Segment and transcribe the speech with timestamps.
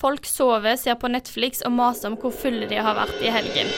[0.00, 3.70] Folk sover, ser på Netflix og maser om hvor fulle de har vært i helgen.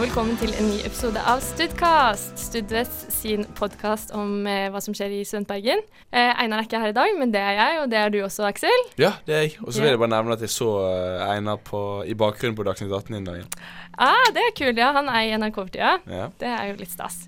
[0.00, 4.94] Og velkommen til en ny episode av Studcast, Studvest sin podkast om eh, hva som
[4.96, 5.82] skjer i Studentbergen.
[6.08, 8.16] Eh, Einar er ikke her i dag, men det er jeg, og det er du
[8.24, 8.86] også, Aksel.
[8.96, 9.58] Ja, det er jeg.
[9.60, 12.64] Og så vil jeg bare nevne at jeg så eh, Einar på, i bakgrunnen på
[12.64, 13.60] Dagsnytt 18 i dag.
[14.00, 14.88] Ah, det er kult, ja.
[14.96, 15.98] Han er i NRK for tida.
[16.08, 16.30] Ja.
[16.40, 17.26] Det er jo litt stas.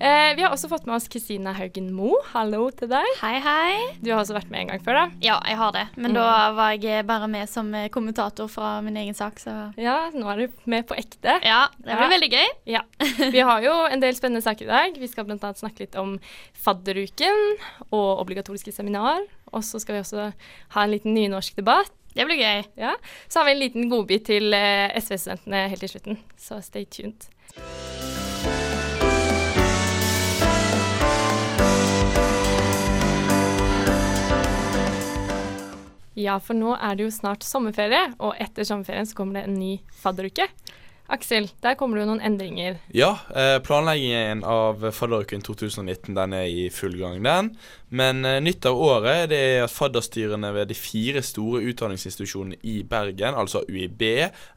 [0.00, 2.16] Eh, vi har også fått med oss Kristine Haugen Mo.
[2.32, 3.06] Hallo til deg.
[3.20, 3.74] Hei, hei.
[4.02, 5.04] Du har også vært med en gang før, da.
[5.22, 5.84] Ja, jeg har det.
[5.96, 6.14] Men Mm.
[6.18, 10.26] da var jeg bare med som eh, kommentator fra min egen sak, så Ja, nå
[10.32, 11.38] er du med på ekte.
[11.44, 12.10] Ja, det blir Ja.
[12.10, 12.48] veldig gøy.
[12.66, 12.80] Ja.
[13.30, 14.98] Vi har jo en del spennende saker i dag.
[14.98, 15.38] Vi skal bl.a.
[15.54, 16.18] snakke litt om
[16.52, 17.56] fadderuken
[17.92, 19.22] og obligatoriske seminar.
[19.52, 20.32] Og så skal vi også
[20.70, 21.90] ha en liten nynorsk debatt.
[22.14, 22.64] Det blir gøy.
[22.76, 22.96] Ja.
[23.28, 27.30] Så har vi en liten godbit til eh, SV-studentene helt til slutten, så stay tuned.
[36.14, 39.58] Ja, for nå er det jo snart sommerferie, og etter sommerferien så kommer det en
[39.58, 40.48] ny fadderuke.
[41.12, 42.78] Aksel, der kommer det jo noen endringer.
[42.96, 47.50] Ja, eh, planleggingen av fadderuken 2019 den er i full gang, den.
[47.92, 52.78] Men eh, nytt av året det er at fadderstyrene ved de fire store utdanningsinstitusjonene i
[52.88, 54.06] Bergen, altså UiB,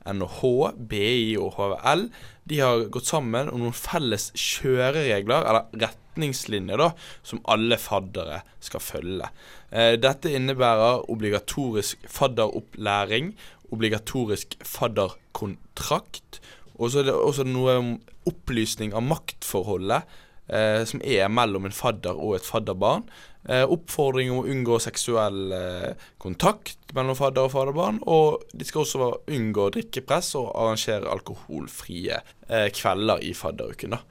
[0.08, 2.08] NHH, BI og HVL,
[2.48, 6.92] de har gått sammen om noen felles kjøreregler, eller retningslinjer, da,
[7.26, 9.30] som alle faddere skal følge.
[9.70, 13.34] Eh, dette innebærer obligatorisk fadderopplæring,
[13.76, 16.40] obligatorisk fadderkontrakt,
[16.78, 17.92] og så er det også noe om
[18.30, 20.18] opplysning av maktforholdet
[20.50, 23.04] eh, som er mellom en fadder og et fadderbarn.
[23.48, 28.02] Eh, oppfordring om å unngå seksuell eh, kontakt mellom fadder og fadderbarn.
[28.08, 33.96] Og de skal også unngå drikkepress og arrangere alkoholfrie eh, kvelder i fadderuken.
[33.96, 34.02] da.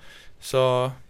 [0.40, 0.62] Så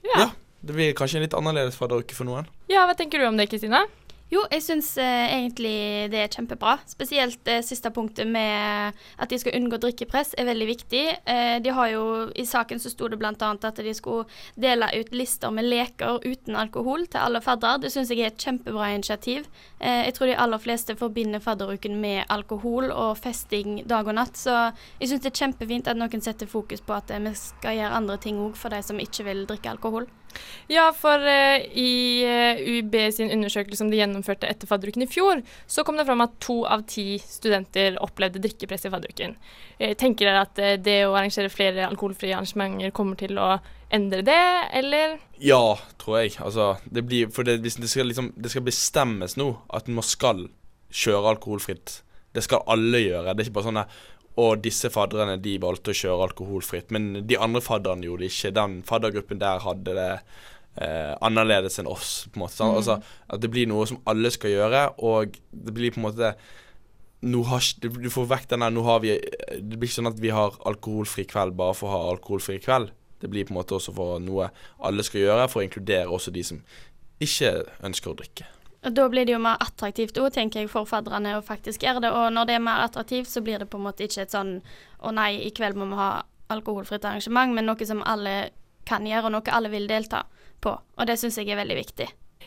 [0.07, 0.19] Ja.
[0.27, 0.31] ja.
[0.67, 2.47] Det blir kanskje en litt annerledes fadderuke for noen.
[2.73, 3.85] Ja, hva tenker du om det, Kristina?
[4.27, 6.73] Jo, jeg syns eh, egentlig det er kjempebra.
[6.91, 11.03] Spesielt det siste punktet med at de skal unngå drikkepress er veldig viktig.
[11.31, 12.03] Eh, de har jo,
[12.35, 13.31] I saken så sto det bl.a.
[13.39, 14.27] at de skulle
[14.59, 17.85] dele ut lister med leker uten alkohol til alle faddere.
[17.85, 19.47] Det syns jeg er et kjempebra initiativ.
[19.79, 24.35] Eh, jeg tror de aller fleste forbinder fadderuken med alkohol og festing dag og natt.
[24.35, 24.59] Så
[24.99, 28.03] jeg syns det er kjempefint at noen setter fokus på at eh, vi skal gjøre
[28.03, 30.11] andre ting òg for de som ikke vil drikke alkohol.
[30.73, 35.43] Ja, for uh, i eh, UiB sin undersøkelse som de gjennomførte etter fadderuken i fjor,
[35.71, 39.37] så kom det fram at to av ti studenter opplevde drikkepress i fadderuken.
[39.81, 43.57] Uh, tenker dere at det å arrangere flere alkoholfrie arrangementer kommer til å
[43.95, 44.43] endre det,
[44.75, 45.19] eller?
[45.39, 46.35] Ja, tror jeg.
[46.43, 50.49] Altså, det blir For det, det, skal liksom, det skal bestemmes nå at man skal
[50.91, 52.01] kjøre alkoholfritt.
[52.37, 53.33] Det skal alle gjøre.
[53.33, 54.01] Det er ikke bare sånn at
[54.37, 58.53] og disse fadderne de valgte å kjøre alkoholfritt, men de andre fadderne gjorde det ikke.
[58.57, 62.27] Den faddergruppen der hadde det eh, annerledes enn oss.
[62.29, 62.61] på en måte.
[62.61, 62.77] Mm.
[62.77, 62.99] Altså,
[63.33, 66.35] At det blir noe som alle skal gjøre, og det blir på en måte
[67.27, 70.31] har, Du får vekk den der nå har vi, Det blir ikke sånn at vi
[70.31, 72.93] har alkoholfri kveld bare for å ha alkoholfri kveld.
[73.21, 76.31] Det blir på en måte også for noe alle skal gjøre, for å inkludere også
[76.31, 76.61] de som
[77.25, 78.45] ikke ønsker å drikke.
[78.87, 82.13] Da blir det jo mer attraktivt òg, tenker jeg, for fadderne å faktisk gjøre det.
[82.15, 84.61] Og når det er mer attraktivt, så blir det på en måte ikke et sånn
[85.03, 86.11] å nei, i kveld må vi ha
[86.55, 88.37] alkoholfritt arrangement, men noe som alle
[88.87, 90.23] kan gjøre, og noe alle vil delta
[90.63, 90.77] på.
[90.77, 92.07] Og det syns jeg er veldig viktig.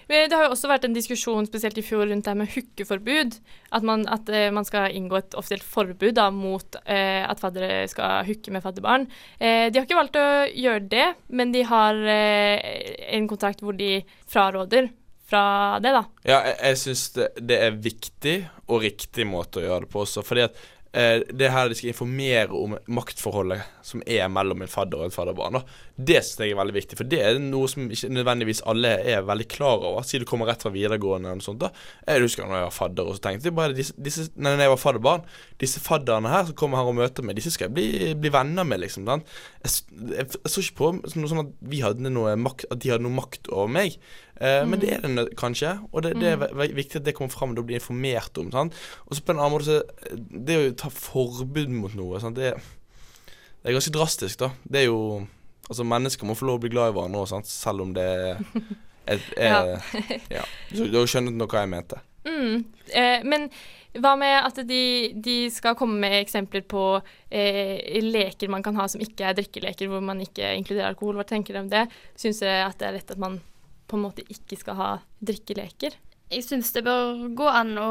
[0.09, 3.35] Det har jo også vært en diskusjon spesielt i fjor rundt det med hookeforbud.
[3.75, 7.83] At man, at eh, man skal inngå et offisielt forbud da, mot eh, at faddere
[7.91, 9.05] skal hooke med fadderbarn.
[9.37, 13.77] Eh, de har ikke valgt å gjøre det, men de har eh, en kontrakt hvor
[13.77, 13.99] de
[14.29, 14.89] fraråder
[15.29, 15.43] fra
[15.83, 16.03] det, da.
[16.25, 18.35] Ja, jeg, jeg syns det, det er viktig
[18.69, 20.25] og riktig måte å gjøre det på også.
[20.25, 20.59] Fordi at
[20.91, 25.09] eh, det er her de skal informere om maktforholdet som er mellom en fadder og
[25.09, 25.59] et fadderbarn.
[25.59, 25.85] Da.
[26.09, 29.25] Det synes jeg er veldig viktig, for det er noe som ikke nødvendigvis alle er
[29.27, 30.05] veldig klar over.
[30.07, 31.61] Siden du kommer rett fra videregående eller noe sånt.
[31.63, 31.71] da.
[32.07, 34.65] Jeg husker når jeg var fadder, og så tenkte jeg bare disse, disse, nei, når
[34.67, 35.27] jeg var fadderbarn
[35.59, 38.67] Disse fadderne her som kommer her og møter meg, disse skal jeg bli, bli venner
[38.67, 39.09] med, liksom.
[39.09, 39.25] Jeg,
[39.65, 43.05] jeg, jeg så ikke på noe sånn at, vi hadde noe makt, at de hadde
[43.05, 43.97] noe makt over meg.
[44.39, 47.31] Eh, Men det er det kanskje, og det, det er ve- viktig at det kommer
[47.33, 48.51] fram og blir informert om.
[48.51, 48.73] sant?
[49.07, 49.81] Og så på en annen måte så
[50.47, 52.19] Det å ta forbud mot noe?
[52.33, 54.51] Det, det er ganske drastisk, da.
[54.63, 55.27] Det er jo
[55.69, 58.39] Altså, mennesker må få lov å bli glad i hverandre òg, selv om det er,
[59.05, 59.67] er, er
[60.39, 60.45] ja.
[60.73, 61.99] Så Du har skjønnet noe jeg mente.
[62.25, 62.63] Mm.
[62.89, 63.45] Eh, men
[63.99, 64.79] hva med at de,
[65.13, 69.89] de skal komme med eksempler på eh, leker man kan ha som ikke er drikkeleker,
[69.91, 71.19] hvor man ikke inkluderer alkohol?
[71.21, 71.85] Hva tenker dere om det?
[72.17, 73.37] Syns dere at det er rett at man
[73.89, 74.91] på en måte ikke skal ha
[75.25, 75.97] drikkeleker?
[76.29, 77.89] Jeg syns det bør gå an å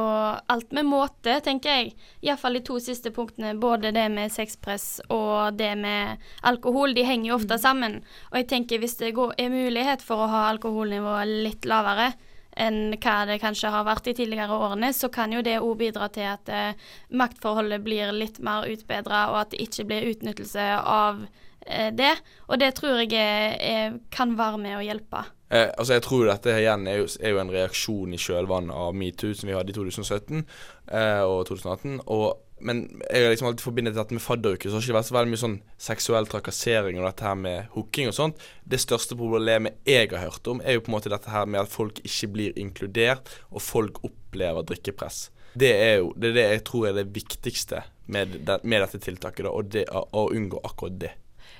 [0.48, 1.88] Alt med måte, tenker jeg.
[2.22, 3.56] Iallfall de to siste punktene.
[3.58, 6.94] Både det med sexpress og det med alkohol.
[6.94, 7.64] De henger jo ofte Mm.
[7.64, 7.96] sammen.
[8.30, 12.12] Og jeg tenker hvis det går, er mulighet for å ha alkoholnivået litt lavere
[12.56, 16.08] enn hva det kanskje har vært de tidligere årene, så kan jo det òg bidra
[16.10, 16.72] til at eh,
[17.10, 21.28] maktforholdet blir litt mer utbedra, og at det ikke blir utnyttelse av
[21.96, 22.14] det.
[22.48, 25.26] Og det tror jeg er, er, kan være med å hjelpe.
[25.50, 28.96] Eh, altså Jeg tror dette igjen er jo, er jo en reaksjon i kjølvannet av
[28.96, 32.02] metoo som vi hadde i 2017 eh, og 2018.
[32.04, 32.26] Og,
[32.68, 34.68] men jeg har liksom alltid forbindet dette med fadderuke.
[34.68, 35.56] Så har det ikke vært så veldig mye sånn
[35.88, 38.44] seksuell trakassering og dette her med hooking og sånt.
[38.68, 41.62] Det største problemet jeg har hørt om, er jo på en måte dette her med
[41.64, 45.28] at folk ikke blir inkludert, og folk opplever drikkepress.
[45.58, 47.80] Det er jo det, er det jeg tror er det viktigste
[48.12, 51.14] med, det, med dette tiltaket, da, og det, å unngå akkurat det.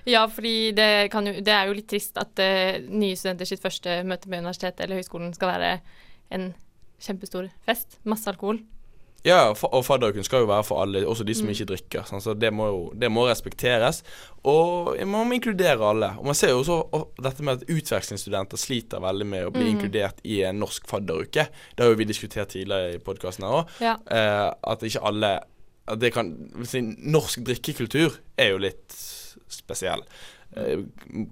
[0.09, 3.61] Ja, fordi det, kan jo, det er jo litt trist at uh, nye studenter sitt
[3.63, 5.75] første møte med universitetet eller høyskolen skal være
[6.35, 6.51] en
[7.05, 7.99] kjempestor fest.
[8.09, 8.63] Masse alkohol.
[9.27, 11.51] Ja, og fadderuken skal jo være for alle, også de som Mm.
[11.53, 12.05] ikke drikker.
[12.07, 14.03] Sånn, så det må jo det må respekteres.
[14.47, 16.13] Og man må inkludere alle.
[16.21, 19.65] Og man ser jo også og dette med at utvekslingsstudenter sliter veldig med å bli
[19.67, 19.73] Mm.
[19.75, 21.49] inkludert i en norsk fadderuke.
[21.77, 23.69] Det har jo vi diskutert tidligere i podkasten her òg.
[23.83, 23.97] Ja.
[24.07, 25.41] Eh, at ikke alle
[25.89, 26.33] at det kan,
[26.65, 28.93] si, Norsk drikkekultur er jo litt
[29.49, 30.05] spesiell.
[30.57, 30.79] Eh,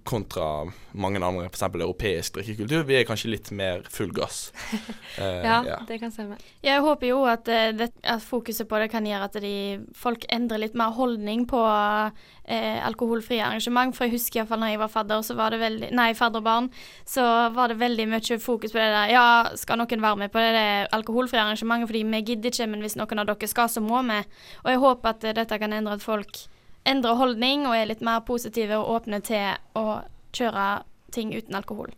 [0.04, 1.62] kontra mange andre, f.eks.
[1.62, 2.82] europeisk drikkekultur.
[2.84, 4.50] Vi er kanskje litt mer full gass.
[5.16, 5.76] Eh, ja, ja.
[5.88, 6.34] det kan stemme.
[6.60, 9.52] Jeg håper jo at, eh, det, at fokuset på det kan gjøre at de,
[9.96, 13.96] folk endrer litt mer holdning på eh, alkoholfrie arrangement.
[13.96, 16.68] For jeg husker iallfall når jeg var fadder, så var det veldig Nei, fadderbarn,
[17.08, 17.24] så
[17.56, 19.14] var det veldig mye fokus på det der.
[19.14, 19.24] Ja,
[19.56, 20.68] skal noen være med på det, det
[20.98, 21.88] alkoholfrie arrangementet?
[21.88, 24.20] Fordi vi gidder ikke, men hvis noen av dere skal, så må vi.
[24.66, 26.44] Og jeg håper at dette kan endre at folk
[26.86, 30.02] endrer holdning og er litt mer positive og åpne til å
[30.36, 30.66] kjøre
[31.14, 31.92] ting uten alkohol.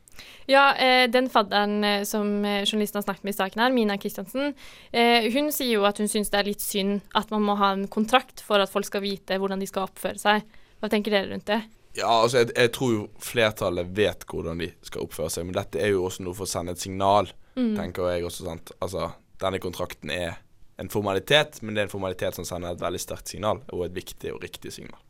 [0.51, 3.97] Ja, eh, den fadderen eh, som eh, journalisten har snakket med i saken her, Mina
[4.01, 4.55] Kristiansen,
[4.93, 7.73] eh, hun sier jo at hun syns det er litt synd at man må ha
[7.77, 10.47] en kontrakt for at folk skal vite hvordan de skal oppføre seg.
[10.83, 11.61] Hva tenker dere rundt det?
[11.99, 15.81] Ja, altså jeg, jeg tror jo flertallet vet hvordan de skal oppføre seg, men dette
[15.83, 17.73] er jo også noe for å sende et signal, Mm.
[17.75, 18.71] tenker jeg også, sant.
[18.79, 19.09] Altså,
[19.43, 20.37] denne kontrakten er
[20.79, 23.97] en formalitet, men det er en formalitet som sender et veldig sterkt signal, og et
[23.97, 25.01] viktig og riktig signal.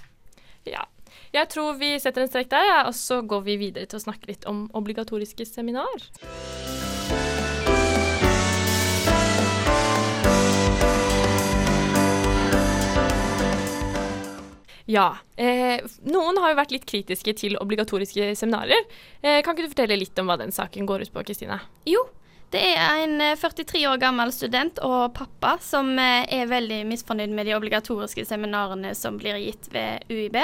[0.69, 0.87] Ja.
[1.35, 4.06] Jeg tror vi setter en strek der, ja, og så går vi videre til å
[4.06, 6.09] snakke litt om obligatoriske seminar.
[14.88, 15.11] Ja.
[15.37, 18.88] Eh, noen har jo vært litt kritiske til obligatoriske seminarer.
[19.20, 21.61] Eh, kan ikke du fortelle litt om hva den saken går ut på, Kristine?
[21.85, 22.06] Jo,
[22.54, 27.34] det er en eh, 43 år gammel student og pappa som eh, er veldig misfornøyd
[27.36, 30.38] med de obligatoriske seminarene som blir gitt ved UiB.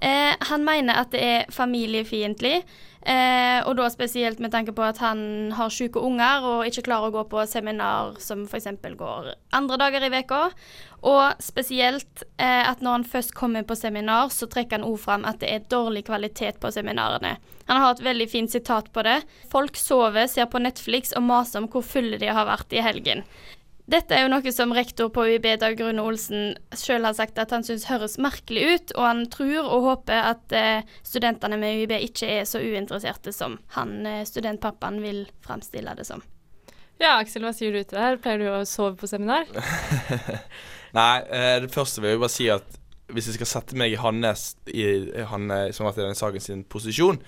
[0.00, 2.62] Eh, han mener at det er familiefiendtlig,
[3.04, 7.10] eh, og da spesielt med tanke på at han har syke unger og ikke klarer
[7.10, 8.70] å gå på seminar som f.eks.
[8.80, 10.40] går andre dager i veka.
[11.04, 15.28] Og spesielt eh, at når han først kommer på seminar, så trekker han òg fram
[15.28, 17.36] at det er dårlig kvalitet på seminarene.
[17.68, 19.20] Han har et veldig fint sitat på det.
[19.52, 23.24] Folk sover, ser på Netflix og maser om hvor fulle de har vært i helgen.
[23.90, 27.50] Dette er jo noe som rektor på UiB, Dag Rune Olsen, sjøl har sagt at
[27.50, 31.96] han syns høres merkelig ut, og han tror og håper at eh, studentene med UiB
[32.06, 36.22] ikke er så uinteresserte som han eh, studentpappaen vil framstille det som.
[37.00, 38.18] Ja, Aksel, hva sier du til det her?
[38.22, 39.48] Pleier du å sove på seminar?
[40.98, 42.76] Nei, eh, det første vil jeg bare si at
[43.10, 44.84] hvis jeg skal sette meg i hans, i,
[45.32, 47.18] han, som har vært i denne saken sin posisjon,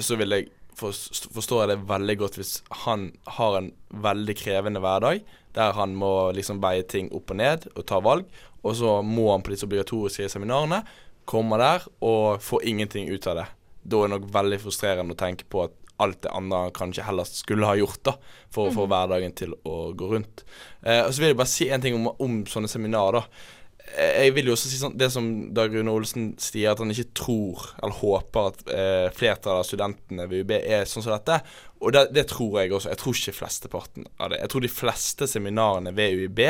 [0.00, 0.48] så vil jeg
[0.78, 2.54] forst- forstår jeg det veldig godt hvis
[2.86, 3.68] han har en
[4.08, 5.20] veldig krevende hverdag,
[5.56, 8.28] der han må liksom veie ting opp og ned og ta valg,
[8.62, 10.82] og så må han på disse obligatoriske seminarene
[11.28, 13.48] komme der og få ingenting ut av det.
[13.88, 17.04] Da er det nok veldig frustrerende å tenke på at alt det andre han kanskje
[17.06, 18.14] heller skulle ha gjort da,
[18.54, 20.44] for å få hverdagen til å gå rundt.
[20.82, 23.24] Eh, og så vil jeg bare si en ting om, om sånne seminarer.
[23.24, 23.56] da.
[23.96, 26.92] Eh, Jeg vil jo også si sånn, Det som Dag Rune Olsen sier, at han
[26.92, 31.40] ikke tror eller håper at eh, flertallet av studentene ved UiB er sånn som dette.
[31.80, 32.92] Og det, det tror jeg også.
[32.92, 34.40] Jeg tror ikke flesteparten av det.
[34.42, 36.40] Jeg tror de fleste seminarene ved UiB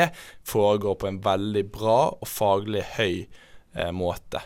[0.49, 4.41] foregår på en veldig bra og faglig høy eh, måte.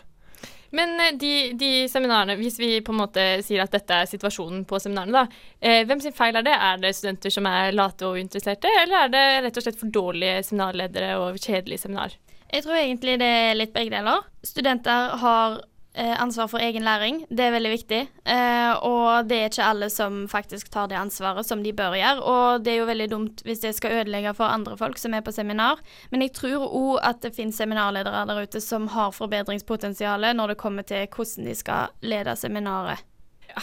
[0.74, 4.64] Men eh, de, de seminarene, hvis vi på en måte sier at dette er situasjonen
[4.68, 5.44] på seminarene, da.
[5.62, 6.54] Eh, hvem sin feil er det?
[6.54, 9.94] Er det studenter som er late og uinteresserte, eller er det rett og slett for
[9.94, 12.18] dårlige seminarledere og kjedelige seminar?
[12.52, 14.26] Jeg tror egentlig det er litt begge deler.
[14.46, 15.56] Studenter har
[15.94, 17.22] eh, ansvar for egen læring.
[17.30, 18.00] Det er veldig viktig.
[18.30, 22.22] Eh, og det er ikke alle som faktisk tar det ansvaret som de bør gjøre.
[22.22, 25.24] Og det er jo veldig dumt hvis det skal ødelegge for andre folk som er
[25.24, 25.82] på seminar.
[26.10, 30.60] Men jeg tror òg at det finnes seminarledere der ute som har forbedringspotensial når det
[30.60, 33.02] kommer til hvordan de skal lede seminaret.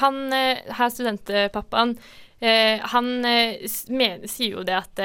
[0.01, 1.97] Han eh, her studentpappaen
[2.41, 5.01] Eh, han eh, sier jo det at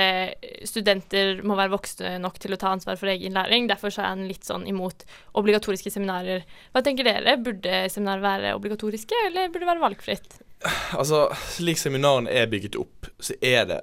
[0.65, 3.67] studenter må være voksne nok til å ta ansvar for egen læring.
[3.69, 5.05] Derfor er han litt sånn imot
[5.37, 6.47] obligatoriske seminarer.
[6.73, 7.35] Hva tenker dere?
[7.37, 10.39] Burde seminarer være obligatoriske, eller burde det være valgfritt?
[10.97, 11.27] Altså,
[11.59, 13.83] slik seminarene er bygget opp, så er det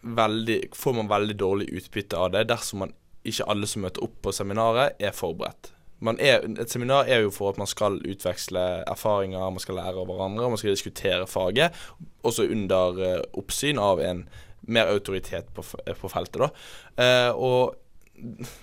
[0.00, 2.96] veldig Får man veldig dårlig utbytte av det dersom man
[3.28, 5.74] ikke alle som møter opp på seminaret, er forberedt
[6.08, 10.08] er, et seminar er jo for at man skal utveksle erfaringer, man skal lære av
[10.08, 11.76] hverandre, og man skal diskutere faget.
[12.24, 14.24] Også under uh, oppsyn av en
[14.70, 16.50] mer autoritet på, på feltet, da.
[16.96, 17.76] Uh, og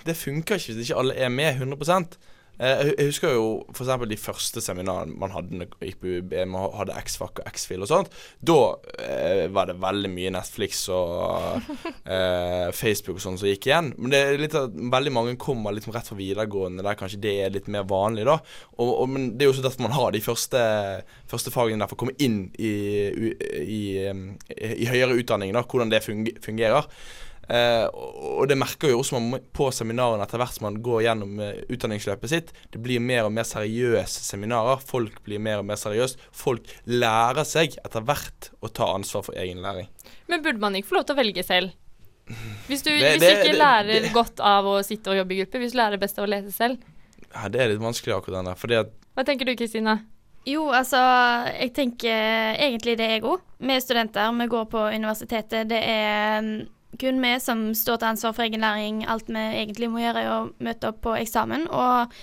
[0.06, 3.92] det funker ikke hvis ikke alle er med 100 Eh, jeg husker jo f.eks.
[4.10, 8.16] de første seminarene man hadde på UiB, man hadde X-Fac og X-Fil og sånt.
[8.42, 8.58] Da
[9.04, 11.62] eh, var det veldig mye Netflix og
[12.16, 13.92] eh, Facebook og sånn som gikk igjen.
[13.98, 17.36] Men det er litt at veldig mange kommer liksom rett fra videregående, der kanskje det
[17.46, 18.40] er litt mer vanlig, da.
[18.78, 20.66] Og, og, men det er jo også derfor man har de første,
[21.30, 22.74] første fagene der for å komme inn i,
[23.14, 23.82] i, i,
[24.82, 26.90] i høyere utdanning, da, hvordan det fungerer.
[27.48, 31.40] Eh, og det merker jo også man på seminarene etter hvert som man går gjennom
[31.40, 32.54] uh, utdanningsløpet sitt.
[32.74, 34.84] Det blir mer og mer seriøse seminarer.
[34.84, 36.20] Folk blir mer og mer seriøse.
[36.36, 39.88] Folk lærer seg etter hvert å ta ansvar for egen læring.
[40.28, 41.76] Men burde man ikke få lov til å velge selv?
[42.68, 45.36] Hvis du, det, hvis du ikke det, lærer det, godt av å sitte og jobbe
[45.38, 46.84] i gruppe, hvis du lærer best av å lese selv?
[47.32, 50.02] Ja, det er litt vanskelig akkurat den der, fordi at Hva tenker du, Kristina?
[50.48, 51.00] Jo, altså
[51.52, 53.44] Jeg tenker egentlig det er god.
[53.60, 55.68] Vi er studenter, vi går på universitetet.
[55.72, 56.52] Det er
[57.00, 59.06] kun vi som står til ansvar for egen læring.
[59.08, 61.68] Alt vi egentlig må gjøre, er å møte opp på eksamen.
[61.70, 62.14] Og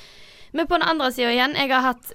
[0.55, 2.13] men på den andre sida igjen, jeg har hatt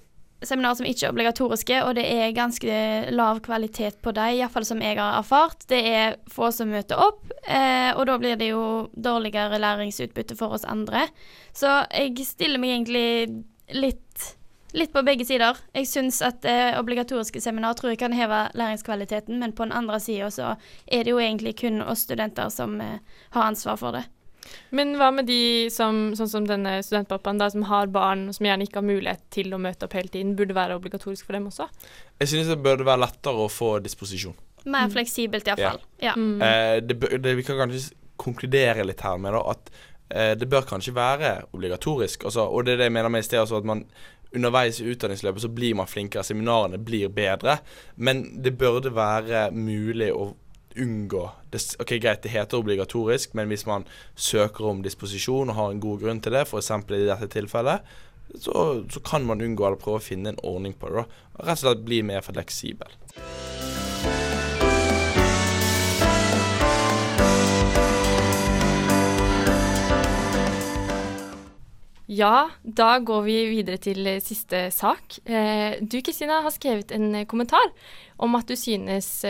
[0.47, 2.75] seminar som ikke er obligatoriske, og det er ganske
[3.11, 5.65] lav kvalitet på dem, iallfall som jeg har erfart.
[5.67, 8.63] Det er få som møter opp, eh, og da blir det jo
[8.95, 11.09] dårligere læringsutbytte for oss andre.
[11.51, 14.29] Så jeg stiller meg egentlig litt
[14.77, 15.57] Litt på begge sider.
[15.73, 19.97] Jeg syns at eh, obligatoriske seminar tror jeg kan heve læringskvaliteten, men på den andre
[20.03, 20.51] sida så
[20.85, 22.99] er det jo egentlig kun oss studenter som eh,
[23.33, 24.05] har ansvar for det.
[24.73, 28.65] Men hva med de som, sånn som denne studentpappaen, da, som har barn som gjerne
[28.65, 30.35] ikke har mulighet til å møte opp hele tiden?
[30.37, 31.69] Burde det være obligatorisk for dem også?
[32.21, 34.37] Jeg synes det burde være lettere å få disposisjon.
[34.65, 34.93] Mer mm.
[34.93, 35.81] fleksibelt iallfall.
[35.97, 36.11] Ja.
[36.11, 36.15] ja.
[36.17, 36.41] Mm.
[36.45, 39.73] Eh, det, det, vi kan kanskje konkludere litt her med da, at
[40.11, 42.27] eh, det bør kanskje være obligatorisk.
[42.29, 43.85] Altså, og det er det jeg mener med i sted, altså at man
[44.35, 47.59] underveis i utdanningsløpet så blir man flinkere, seminarene blir bedre.
[47.95, 50.33] Men det burde være mulig å
[50.79, 55.73] unngå det, Ok, Greit, det heter obligatorisk, men hvis man søker om disposisjon og har
[55.73, 56.71] en god grunn til det, f.eks.
[56.93, 57.97] i dette tilfellet,
[58.37, 61.01] så, så, kan man unngå eller prøve å finne en ordning på det.
[61.01, 61.27] da.
[61.41, 62.99] Rett og slett bli mer fleksibel.
[72.09, 75.19] Ja, da går vi videre til eh, siste sak.
[75.29, 77.69] Eh, du Kristina har skrevet en eh, kommentar
[78.17, 79.25] om at du synes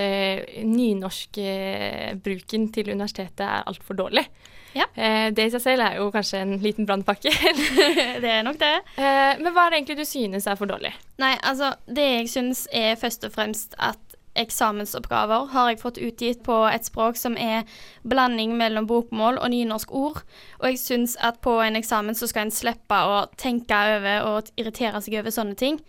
[0.63, 4.23] nynorskbruken til universitetet er altfor dårlig.
[4.69, 4.85] Ja.
[5.33, 7.31] det i seg selv er jo kanskje en liten brannpakke.
[8.23, 8.75] det er nok det.
[8.97, 10.93] men hva er det egentlig du synes er for dårlig?
[11.21, 14.08] Nei, altså det jeg synes er først og fremst at
[14.39, 17.67] eksamensoppgaver har jeg fått utgitt på et språk som er
[18.07, 20.23] blanding mellom bokmål og nynorsk ord.
[20.61, 24.49] Og jeg syns at på en eksamen så skal en slippe å tenke over og
[24.59, 25.79] irritere seg over sånne ting.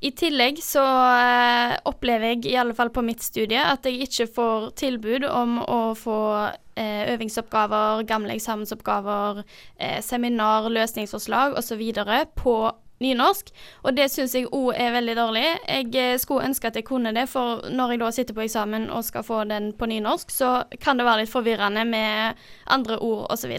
[0.00, 4.30] I tillegg så øh, opplever jeg, i alle fall på mitt studie, at jeg ikke
[4.32, 11.84] får tilbud om å få øh, øvingsoppgaver, gamle eksamensoppgaver, øh, seminar, løsningsforslag osv.
[12.32, 12.54] på
[13.00, 13.50] nynorsk,
[13.84, 15.44] og det syns jeg òg er veldig dårlig.
[15.64, 18.88] Jeg eh, skulle ønske at jeg kunne det, for når jeg da sitter på eksamen
[18.92, 22.40] og skal få den på nynorsk, så kan det være litt forvirrende med
[22.70, 23.56] andre ord osv.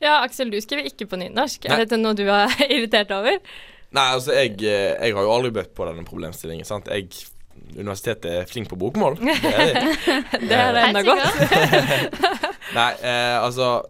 [0.00, 1.66] Ja, Aksel, du skriver ikke på nynorsk.
[1.66, 1.74] Nei.
[1.74, 3.38] Er dette noe du er irritert over?
[3.90, 6.66] Nei, altså, jeg, eh, jeg har jo aldri bøtt på denne problemstillingen.
[6.66, 6.90] sant?
[6.90, 7.10] Jeg
[7.76, 9.18] universitetet er flink på bokmål.
[9.20, 9.82] Det er de.
[10.48, 12.24] det er det enda godt.
[12.78, 13.82] Nei, eh, altså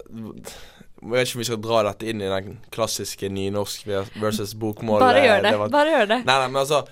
[1.00, 3.87] jeg vet ikke om vi skal dra dette inn i den klassiske nynorsk
[4.21, 5.00] versus bokmål.
[5.00, 5.52] Bare gjør det.
[5.52, 6.19] det var, bare gjør det.
[6.26, 6.83] Nei, nei, men altså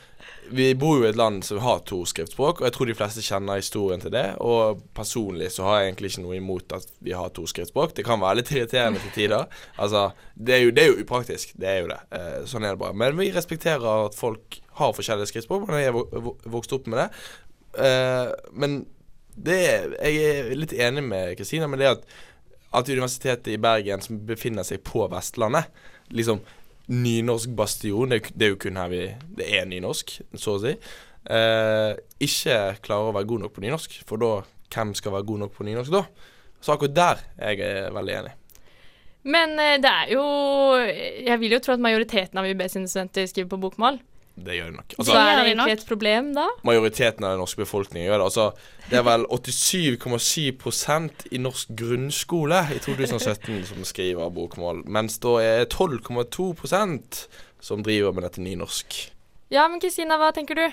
[0.48, 3.24] Vi bor jo i et land som har to skriftspråk, og jeg tror de fleste
[3.26, 4.24] kjenner historien til det.
[4.40, 7.92] Og personlig så har jeg egentlig ikke noe imot at vi har to skriftspråk.
[7.98, 9.44] Det kan være litt irriterende til tider.
[9.76, 11.52] Altså, det er, jo, det er jo upraktisk.
[11.52, 12.00] Det er jo det.
[12.16, 12.96] Eh, sånn er det bare.
[12.96, 15.68] Men vi respekterer at folk har forskjellige skriftspråk.
[15.68, 17.10] Men jeg er vokst opp med det.
[17.84, 18.80] Eh, men
[19.38, 22.08] det er, jeg er litt enig med Kristina med det at
[22.72, 25.70] at Universitetet i Bergen, som befinner seg på Vestlandet
[26.14, 26.40] liksom
[26.88, 29.02] Nynorsk bastion, det, det er jo kun her vi
[29.36, 30.70] Det er nynorsk, så å si.
[31.28, 31.90] Eh,
[32.24, 33.98] ikke klarer å være god nok på nynorsk.
[34.08, 34.30] For da,
[34.72, 36.00] hvem skal være god nok på nynorsk da?
[36.64, 38.32] Så akkurat der er jeg veldig enig.
[39.28, 40.24] Men eh, det er jo
[40.80, 44.00] Jeg vil jo tro at majoriteten av UB sine studenter skriver på bokmål.
[44.44, 44.94] Det gjør de nok.
[44.98, 46.46] Altså, Det er det egentlig et problem, da?
[46.64, 48.24] majoriteten av den norske befolkningen gjør det.
[48.30, 48.46] Altså,
[48.90, 55.64] det er vel 87,7 i norsk grunnskole i 2017 som skriver bokmål, mens da er
[55.66, 57.26] 12,2%
[57.60, 59.17] som driver med dette nynorsk.
[59.48, 60.64] Ja, men Kristina, hva tenker du?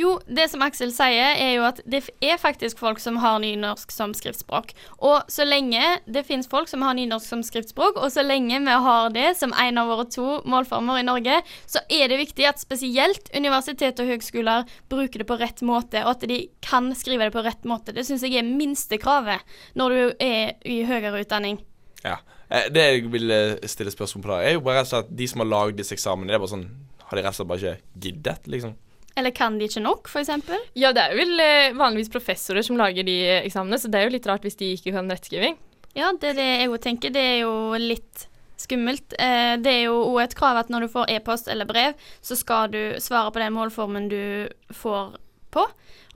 [0.00, 3.92] Jo, det som Aksel sier, er jo at det er faktisk folk som har nynorsk
[3.92, 4.72] som skriftspråk.
[5.04, 8.78] Og så lenge det finnes folk som har nynorsk som skriftspråk, og så lenge vi
[8.86, 11.36] har det som en av våre to målformer i Norge,
[11.68, 16.16] så er det viktig at spesielt universitet og høgskoler bruker det på rett måte, og
[16.16, 17.92] at de kan skrive det på rett måte.
[17.92, 19.44] Det syns jeg er minstekravet
[19.76, 21.60] når du er i høyere utdanning.
[22.04, 22.18] Ja.
[22.48, 25.44] Eh, Det jeg vil eh, stille spørsmål på da, er jo bare at de som
[25.44, 26.66] har lagd disse eksamene, det er bare sånn
[27.08, 28.74] Har de rett og slett bare ikke giddet, liksom?
[29.14, 30.30] Eller kan de ikke nok, f.eks.?
[30.74, 34.08] Ja, det er vel eh, vanligvis professorer som lager de eh, eksamene, så det er
[34.08, 35.58] jo litt rart hvis de ikke kan rettskriving.
[35.94, 37.12] Ja, det er det jeg òg tenker.
[37.14, 38.26] Det er jo litt
[38.58, 39.14] skummelt.
[39.22, 41.94] Eh, det er jo òg et krav at når du får e-post eller brev,
[42.24, 45.14] så skal du svare på den målformen du får
[45.54, 45.68] på.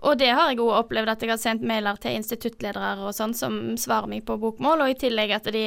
[0.07, 3.35] Og det har jeg òg opplevd at jeg har sendt mailer til instituttledere og sånn
[3.35, 5.65] som svarer meg på bokmål, og i tillegg at de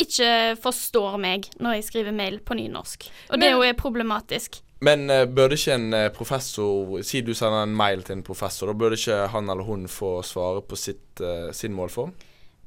[0.00, 3.08] ikke forstår meg når jeg skriver mail på nynorsk.
[3.30, 4.60] Og det òg er problematisk.
[4.84, 8.70] Men uh, burde ikke en eh, professor Si du sender en mail til en professor,
[8.70, 12.14] da burde ikke han eller hun få svare på sitt, uh, sin målform?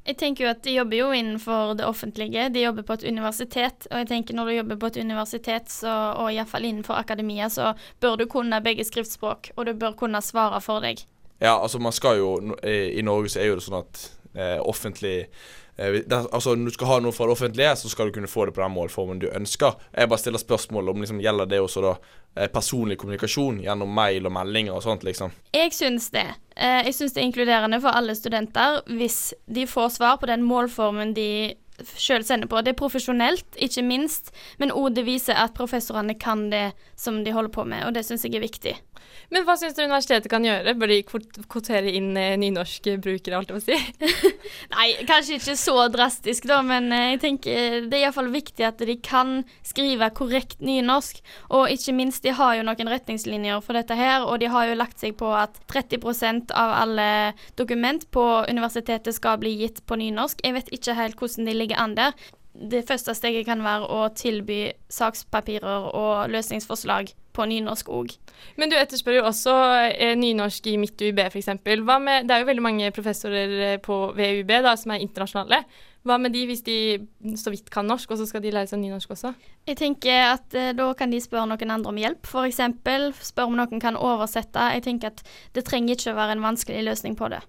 [0.03, 2.49] Jeg tenker jo at de jobber jo innenfor det offentlige.
[2.51, 3.87] De jobber på et universitet.
[3.91, 7.71] Og jeg tenker når du jobber på et universitet, så, og iallfall innenfor akademia, så
[8.03, 11.05] bør du kunne begge skriftspråk, og du bør kunne svare for deg.
[11.39, 14.03] Ja, altså man skal jo I, i Norge så er jo det sånn at
[14.35, 18.13] eh, offentlig eh, Altså Når du skal ha noe fra det offentlige, så skal du
[18.13, 19.79] kunne få det på den målformen du ønsker.
[19.93, 21.93] Jeg bare stiller spørsmål om liksom gjelder det også da
[22.37, 25.33] eh, personlig kommunikasjon gjennom mail og meldinger og sånt, liksom.
[25.55, 26.27] Jeg syns det.
[26.55, 30.45] Eh, jeg syns det er inkluderende for alle studenter hvis de får svar på den
[30.45, 31.55] målformen de
[31.97, 32.61] sjøl sender på.
[32.61, 37.35] Det er profesjonelt, ikke minst, men òg det viser at professorene kan det som de
[37.35, 38.75] holder på med, og det syns jeg er viktig.
[39.33, 40.75] Men hva syns du universitetet kan gjøre?
[40.77, 43.77] Bør de kvotere inn eh, nynorske brukere, alt jeg må si?
[44.75, 48.83] Nei, kanskje ikke så drastisk, da, men eh, jeg tenker det er iallfall viktig at
[48.83, 51.23] de kan skrive korrekt nynorsk.
[51.55, 54.77] Og ikke minst, de har jo noen retningslinjer for dette her, og de har jo
[54.77, 57.09] lagt seg på at 30% av alle
[57.59, 60.43] dokument på universitetet skal bli gitt på nynorsk.
[60.45, 62.11] Jeg vet ikke helt hvordan de ligger an der.
[62.53, 68.11] Det første steget kan være å tilby sakspapirer og løsningsforslag på nynorsk òg.
[68.59, 69.55] Men du etterspør jo også
[69.89, 71.49] eh, nynorsk i mitt UiB f.eks.
[71.63, 75.63] Det er jo veldig mange professorer eh, på VUB da, som er internasjonale.
[76.03, 76.77] Hva med de hvis de
[77.39, 79.31] så vidt kan norsk, og så skal de lære seg nynorsk også?
[79.69, 82.61] Jeg tenker at eh, da kan de spørre noen andre om hjelp, f.eks.
[83.23, 84.69] Spørre om noen kan oversette.
[84.75, 85.23] Jeg tenker at
[85.55, 87.41] det trenger ikke å være en vanskelig løsning på det.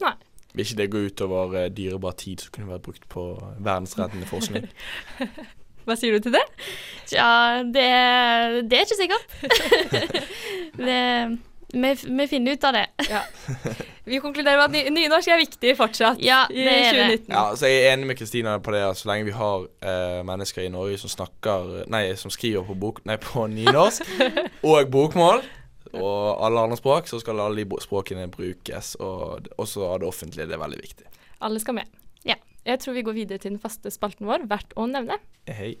[0.00, 0.14] Nei.
[0.56, 3.26] Vil ikke det gå utover eh, dyrebar tid som kunne vært brukt på
[3.60, 4.64] verdensreddende forskning?
[5.86, 6.42] Hva sier du til det?
[7.06, 7.26] Tja,
[7.62, 7.90] det,
[8.66, 9.34] det er ikke sikkert.
[10.88, 10.96] det,
[11.76, 12.86] vi, vi finner ut av det.
[13.12, 13.20] Ja.
[14.06, 17.20] Vi konkluderer med at nynorsk er viktig fortsatt Ja, i det er det.
[17.26, 17.32] 2019.
[17.34, 20.20] Ja, så Jeg er enig med Kristina på det at så lenge vi har eh,
[20.26, 24.06] mennesker i Norge som snakker Nei, som skriver på, bok, nei, på nynorsk
[24.62, 25.42] og bokmål
[25.94, 28.94] og alle andre språk, så skal alle de språkene brukes.
[29.02, 30.48] Og også av det offentlige.
[30.48, 31.08] Det er veldig viktig.
[31.46, 31.98] Alle skal med.
[32.26, 32.38] Ja.
[32.66, 35.20] Jeg tror vi går videre til den faste spalten vår, verdt å nevne.
[35.46, 35.76] Hei.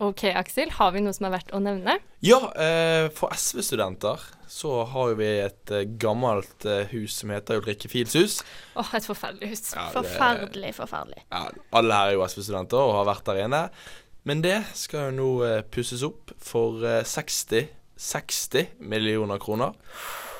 [0.00, 0.70] OK, Aksel.
[0.78, 1.98] Har vi noe som er verdt å nevne?
[2.24, 7.90] Ja, eh, for SV-studenter så har vi et eh, gammelt eh, hus som heter Ulrikke
[7.92, 8.38] Fiels hus.
[8.80, 9.64] Åh, et forferdelig hus.
[9.76, 11.20] Ja, det- Forferdelig, forferdelig.
[11.30, 11.42] Ja,
[11.76, 13.62] alle her er jo SV-studenter og har vært der inne.
[14.24, 15.28] Men det skal jo nå
[15.72, 17.68] pusses opp for eh, 60
[18.00, 19.74] 60 millioner kroner.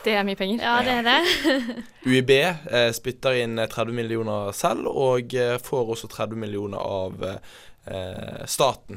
[0.00, 0.62] Det er mye penger.
[0.64, 1.76] Ja, det er det.
[2.08, 7.20] UiB eh, spytter inn eh, 30 millioner selv, og eh, får også 30 millioner av
[7.28, 8.96] eh, staten.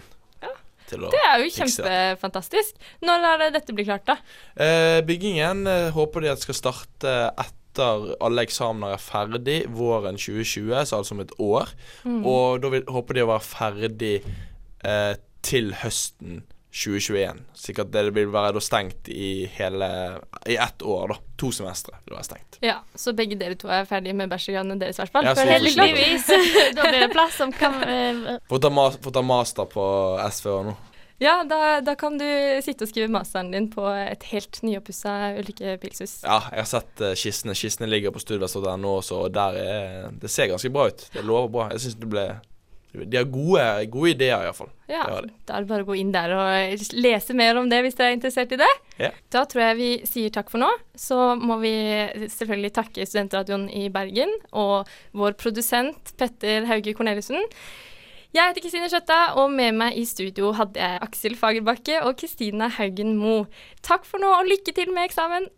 [0.93, 2.87] Til å Det er jo kjempefantastisk.
[3.03, 4.17] Når det dette blir klart, da?
[4.55, 10.73] Eh, byggingen eh, håper de at skal starte etter alle eksamener er ferdig våren 2020,
[10.85, 11.73] så altså om et år.
[12.05, 12.21] Mm.
[12.21, 14.15] Og da vil, håper de å være ferdig
[14.85, 17.43] eh, til høsten 2021.
[17.53, 19.89] Sikkert det vil være da stengt i hele
[20.49, 21.19] I ett år, da.
[21.43, 22.57] To semestre vil være stengt.
[22.65, 25.27] Ja, Så begge dere to er ferdige med bachelorgradene deres, i hvert fall.
[25.27, 25.93] Ja, For helt klart.
[25.93, 26.25] Heldigvis.
[26.77, 27.77] da blir det plass som kan
[28.49, 28.71] Få ta,
[29.13, 29.85] ta master på
[30.31, 30.75] SV og nå.
[31.21, 32.25] Ja, da, da kan du
[32.65, 36.17] sitte og skrive masteren din på et helt nyoppussa Ulrikke Pilshus.
[36.25, 37.55] Ja, jeg har sett uh, kistene.
[37.55, 41.05] Kistene ligger på studvest.no også, og der er Det ser ganske bra ut.
[41.13, 41.69] Det lover bra.
[41.75, 42.25] Jeg syns det ble
[42.93, 44.69] De har gode, gode ideer, iallfall.
[44.85, 47.69] Ja, Det har da er det bare å gå inn der og lese mer om
[47.71, 48.69] det hvis dere er interessert i det.
[49.01, 49.09] Ja.
[49.33, 50.69] Da tror jeg vi sier takk for nå.
[50.93, 51.73] Så må vi
[52.27, 57.41] selvfølgelig takke Studentradioen i Bergen og vår produsent Petter Hauge Corneliussen.
[58.33, 62.69] Jeg heter Kristine Skjøtta, og med meg i studio hadde jeg Aksel Fagerbakke og Kristina
[62.79, 63.43] Haugen Mo.
[63.85, 65.49] Takk for nå, og lykke til med eksamen!